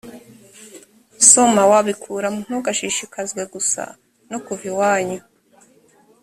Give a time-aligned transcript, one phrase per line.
[1.29, 3.83] somo wabikuramo ntugashishikazwe gusa
[4.31, 5.19] no kuva iwanyu